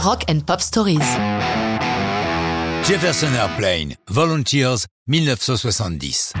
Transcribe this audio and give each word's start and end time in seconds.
Rock 0.00 0.26
and 0.30 0.40
Pop 0.46 0.60
Stories. 0.60 1.00
Jefferson 2.84 3.34
Airplane, 3.34 3.94
Volunteers, 4.08 4.86
1970. 5.08 6.34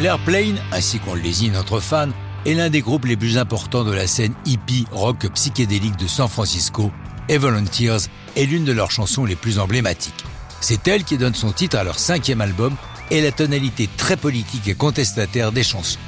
L'Airplane, 0.00 0.58
ainsi 0.72 0.98
qu'on 0.98 1.14
le 1.14 1.20
désigne 1.20 1.52
notre 1.52 1.78
fan, 1.78 2.10
est 2.46 2.54
l'un 2.54 2.68
des 2.68 2.80
groupes 2.80 3.04
les 3.04 3.16
plus 3.16 3.38
importants 3.38 3.84
de 3.84 3.92
la 3.92 4.08
scène 4.08 4.34
hippie 4.44 4.86
rock 4.90 5.28
psychédélique 5.34 5.96
de 5.98 6.08
San 6.08 6.28
Francisco 6.28 6.90
et 7.28 7.38
Volunteers 7.38 8.08
est 8.34 8.46
l'une 8.46 8.64
de 8.64 8.72
leurs 8.72 8.90
chansons 8.90 9.24
les 9.24 9.36
plus 9.36 9.60
emblématiques. 9.60 10.24
C'est 10.60 10.88
elle 10.88 11.04
qui 11.04 11.16
donne 11.16 11.36
son 11.36 11.52
titre 11.52 11.78
à 11.78 11.84
leur 11.84 12.00
cinquième 12.00 12.40
album 12.40 12.74
et 13.12 13.22
la 13.22 13.30
tonalité 13.30 13.88
très 13.96 14.16
politique 14.16 14.66
et 14.66 14.74
contestataire 14.74 15.52
des 15.52 15.62
chansons. 15.62 16.00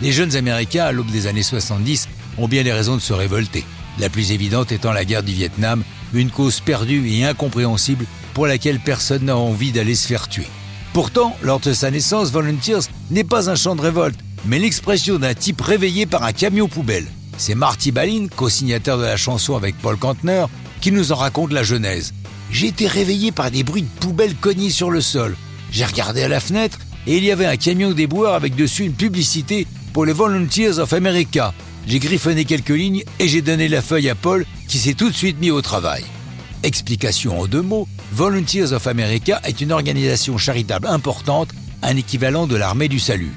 Les 0.00 0.12
jeunes 0.12 0.36
Américains, 0.36 0.84
à 0.84 0.92
l'aube 0.92 1.10
des 1.10 1.26
années 1.26 1.42
70, 1.42 2.08
ont 2.38 2.46
bien 2.46 2.62
les 2.62 2.72
raisons 2.72 2.94
de 2.94 3.00
se 3.00 3.12
révolter. 3.12 3.64
La 3.98 4.08
plus 4.08 4.32
évidente 4.32 4.72
étant 4.72 4.92
la 4.92 5.04
guerre 5.04 5.22
du 5.22 5.32
Vietnam, 5.32 5.82
une 6.12 6.30
cause 6.30 6.60
perdue 6.60 7.08
et 7.08 7.24
incompréhensible 7.24 8.06
pour 8.34 8.46
laquelle 8.46 8.80
personne 8.80 9.24
n'a 9.24 9.36
envie 9.36 9.72
d'aller 9.72 9.94
se 9.94 10.06
faire 10.06 10.28
tuer. 10.28 10.46
Pourtant, 10.92 11.36
lors 11.42 11.60
de 11.60 11.72
sa 11.72 11.90
naissance, 11.90 12.30
Volunteers 12.30 12.88
n'est 13.10 13.24
pas 13.24 13.50
un 13.50 13.54
chant 13.54 13.76
de 13.76 13.82
révolte, 13.82 14.18
mais 14.44 14.58
l'expression 14.58 15.18
d'un 15.18 15.34
type 15.34 15.60
réveillé 15.60 16.06
par 16.06 16.22
un 16.22 16.32
camion 16.32 16.68
poubelle. 16.68 17.06
C'est 17.38 17.54
Marty 17.54 17.92
Balin, 17.92 18.28
co-signataire 18.34 18.98
de 18.98 19.04
la 19.04 19.16
chanson 19.16 19.56
avec 19.56 19.76
Paul 19.78 19.96
Kantner, 19.96 20.46
qui 20.80 20.92
nous 20.92 21.12
en 21.12 21.16
raconte 21.16 21.52
la 21.52 21.62
genèse. 21.62 22.14
J'ai 22.50 22.68
été 22.68 22.86
réveillé 22.86 23.32
par 23.32 23.50
des 23.50 23.64
bruits 23.64 23.82
de 23.82 24.00
poubelles 24.00 24.36
cognés 24.36 24.70
sur 24.70 24.90
le 24.90 25.00
sol. 25.00 25.36
J'ai 25.70 25.84
regardé 25.84 26.22
à 26.22 26.28
la 26.28 26.40
fenêtre 26.40 26.78
et 27.06 27.16
il 27.16 27.24
y 27.24 27.30
avait 27.30 27.46
un 27.46 27.56
camion 27.56 27.92
déboueur 27.92 28.34
avec 28.34 28.54
dessus 28.54 28.84
une 28.84 28.94
publicité 28.94 29.66
pour 29.92 30.06
les 30.06 30.12
Volunteers 30.12 30.78
of 30.78 30.92
America. 30.92 31.52
J'ai 31.86 32.00
griffonné 32.00 32.44
quelques 32.44 32.70
lignes 32.70 33.04
et 33.20 33.28
j'ai 33.28 33.42
donné 33.42 33.68
la 33.68 33.80
feuille 33.80 34.10
à 34.10 34.16
Paul 34.16 34.44
qui 34.66 34.78
s'est 34.78 34.94
tout 34.94 35.08
de 35.08 35.14
suite 35.14 35.38
mis 35.38 35.52
au 35.52 35.62
travail. 35.62 36.04
Explication 36.64 37.40
en 37.40 37.46
deux 37.46 37.62
mots, 37.62 37.86
Volunteers 38.12 38.72
of 38.72 38.88
America 38.88 39.40
est 39.44 39.60
une 39.60 39.70
organisation 39.70 40.36
charitable 40.36 40.88
importante, 40.88 41.50
un 41.82 41.96
équivalent 41.96 42.48
de 42.48 42.56
l'armée 42.56 42.88
du 42.88 42.98
salut. 42.98 43.32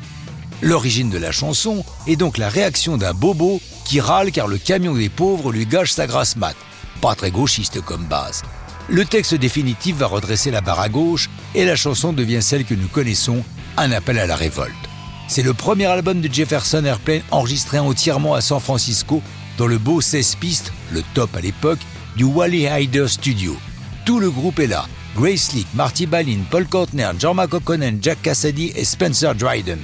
L'origine 0.63 1.11
de 1.11 1.19
la 1.19 1.31
chanson 1.31 1.85
est 2.07 2.15
donc 2.15 2.39
la 2.39 2.49
réaction 2.49 2.97
d'un 2.97 3.13
bobo 3.13 3.61
qui 3.85 4.01
râle 4.01 4.31
car 4.31 4.47
le 4.47 4.57
camion 4.57 4.95
des 4.95 5.09
pauvres 5.09 5.51
lui 5.51 5.67
gâche 5.67 5.91
sa 5.91 6.07
grasse 6.07 6.35
mat. 6.35 6.55
Pas 7.01 7.13
très 7.13 7.29
gauchiste 7.29 7.81
comme 7.81 8.05
base. 8.05 8.41
Le 8.89 9.05
texte 9.05 9.35
définitif 9.35 9.97
va 9.97 10.07
redresser 10.07 10.49
la 10.49 10.61
barre 10.61 10.79
à 10.79 10.89
gauche 10.89 11.29
et 11.53 11.65
la 11.65 11.75
chanson 11.75 12.13
devient 12.13 12.41
celle 12.41 12.65
que 12.65 12.73
nous 12.73 12.87
connaissons, 12.87 13.43
un 13.77 13.91
appel 13.91 14.17
à 14.17 14.25
la 14.25 14.35
révolte. 14.35 14.88
C'est 15.29 15.43
le 15.43 15.53
premier 15.53 15.85
album 15.85 16.21
de 16.21 16.33
Jefferson 16.33 16.83
Airplane 16.83 17.21
enregistré 17.29 17.77
entièrement 17.77 18.33
à 18.33 18.41
San 18.41 18.59
Francisco 18.59 19.21
dans 19.59 19.67
le 19.67 19.77
beau 19.77 20.01
16 20.01 20.35
pistes, 20.35 20.73
le 20.91 21.03
top 21.13 21.35
à 21.35 21.39
l'époque, 21.39 21.77
du 22.17 22.23
Wally 22.23 22.67
Hyder 22.67 23.07
Studio. 23.07 23.55
Tout 24.05 24.19
le 24.19 24.31
groupe 24.31 24.57
est 24.57 24.65
là. 24.65 24.87
Grace 25.15 25.51
Slick, 25.51 25.67
Marty 25.75 26.07
Balin, 26.07 26.39
Paul 26.49 26.65
Kantner, 26.65 27.11
John 27.19 27.35
McConnen, 27.35 27.99
Jack 28.01 28.23
Cassidy 28.23 28.73
et 28.75 28.83
Spencer 28.83 29.35
Dryden. 29.35 29.77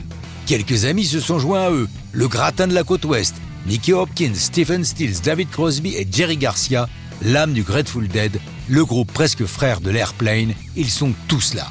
Quelques 0.47 0.85
amis 0.85 1.05
se 1.05 1.19
sont 1.19 1.37
joints 1.37 1.67
à 1.67 1.71
eux. 1.71 1.87
Le 2.11 2.27
gratin 2.27 2.65
de 2.65 2.73
la 2.73 2.83
côte 2.83 3.05
ouest, 3.05 3.35
Nicky 3.67 3.93
Hopkins, 3.93 4.33
Stephen 4.33 4.83
Stills, 4.83 5.21
David 5.23 5.51
Crosby 5.51 5.93
et 5.95 6.07
Jerry 6.11 6.37
Garcia, 6.37 6.89
l'âme 7.21 7.53
du 7.53 7.61
Grateful 7.61 8.07
Dead, 8.07 8.39
le 8.67 8.83
groupe 8.83 9.13
presque 9.13 9.45
frère 9.45 9.79
de 9.79 9.91
l'Airplane, 9.91 10.55
ils 10.75 10.89
sont 10.89 11.13
tous 11.27 11.53
là. 11.53 11.67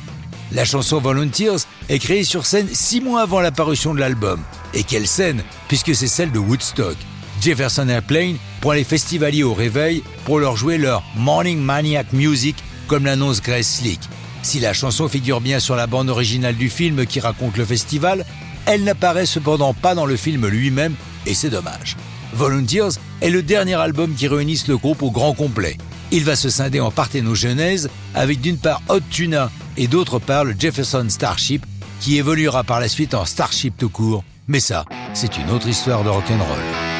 La 0.55 0.65
chanson 0.65 1.01
Volunteers 1.01 1.67
est 1.89 1.99
créée 1.99 2.23
sur 2.23 2.47
scène 2.47 2.69
six 2.73 3.01
mois 3.01 3.23
avant 3.23 3.41
l'apparition 3.41 3.93
de 3.93 3.99
l'album. 3.99 4.41
Et 4.73 4.85
quelle 4.85 5.09
scène, 5.09 5.43
puisque 5.67 5.97
c'est 5.97 6.07
celle 6.07 6.31
de 6.31 6.39
Woodstock. 6.39 6.97
Jefferson 7.43 7.89
Airplane 7.89 8.37
prend 8.61 8.71
les 8.71 8.85
festivaliers 8.85 9.43
au 9.43 9.53
réveil 9.53 10.05
pour 10.25 10.39
leur 10.39 10.57
jouer 10.57 10.79
leur 10.79 11.03
Morning 11.17 11.59
Maniac 11.59 12.13
Music, 12.13 12.55
comme 12.87 13.05
l'annonce 13.05 13.43
Grace 13.43 13.81
Slick. 13.81 13.99
Si 14.43 14.61
la 14.61 14.73
chanson 14.73 15.09
figure 15.09 15.41
bien 15.41 15.59
sur 15.59 15.75
la 15.75 15.89
bande 15.89 16.09
originale 16.09 16.55
du 16.55 16.71
film 16.71 17.05
qui 17.05 17.19
raconte 17.19 17.57
le 17.57 17.65
festival, 17.65 18.25
elle 18.67 18.85
n'apparaît 18.85 19.27
cependant 19.27 19.75
pas 19.75 19.97
dans 19.97 20.07
le 20.07 20.17
film 20.17 20.47
lui-même, 20.47 20.95
et 21.27 21.35
c'est 21.35 21.51
dommage. 21.51 21.97
Volunteers 22.33 23.01
est 23.23 23.31
le 23.31 23.43
dernier 23.43 23.75
album 23.75 24.15
qui 24.15 24.29
réunisse 24.29 24.69
le 24.69 24.77
groupe 24.77 25.03
au 25.03 25.11
grand 25.11 25.35
complet. 25.35 25.79
Il 26.13 26.23
va 26.23 26.37
se 26.37 26.49
scinder 26.49 26.79
en 26.79 26.93
parthénogenèse 26.93 27.91
avec 28.15 28.41
d'une 28.41 28.59
part 28.59 28.83
Hot 28.89 29.01
Tuna 29.11 29.51
et 29.77 29.89
d'autre 29.89 30.19
part 30.19 30.45
le 30.45 30.55
Jefferson 30.59 31.07
Starship 31.09 31.65
qui 32.01 32.19
évoluera 32.19 32.65
par 32.65 32.81
la 32.81 32.89
suite 32.89 33.15
en 33.15 33.25
Starship 33.25 33.77
tout 33.77 33.89
court. 33.89 34.25
Mais 34.47 34.61
ça, 34.61 34.85
c'est 35.15 35.39
une 35.39 35.51
autre 35.51 35.69
histoire 35.69 36.05
de 36.05 36.11
rock'n'roll. 36.11 36.94